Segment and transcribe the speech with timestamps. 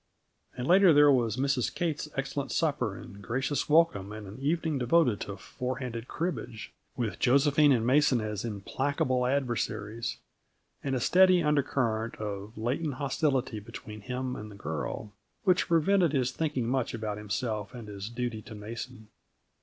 [0.57, 1.71] And, later, there was Mrs.
[1.71, 7.19] Kate's excellent supper and gracious welcome, and an evening devoted to four handed cribbage with
[7.19, 10.17] Josephine and Mason as implacable adversaries
[10.83, 16.31] and a steady undercurrent of latent hostility between him and the girl, which prevented his
[16.31, 19.09] thinking much about himself and his duty to Mason.